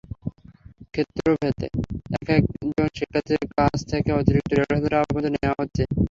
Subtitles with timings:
[0.93, 1.67] ক্ষেত্রভেদে
[2.15, 5.81] একেকজন শিক্ষার্থীর কাছ থেকে অতিরিক্ত দেড় হাজার টাকা পর্যন্ত নেওয়া হচ্ছে।